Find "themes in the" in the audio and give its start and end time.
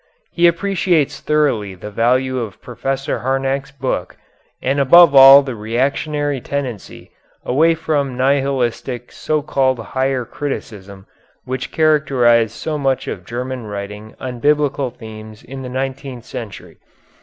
14.89-15.69